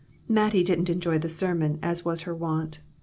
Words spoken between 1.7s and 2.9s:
as was her wont.